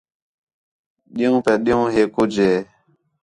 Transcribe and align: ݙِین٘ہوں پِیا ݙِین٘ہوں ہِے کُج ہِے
ݙِین٘ہوں 1.15 1.41
پِیا 1.45 1.55
ݙِین٘ہوں 1.65 1.87
ہِے 1.93 2.03
کُج 2.15 2.33
ہِے 2.45 2.53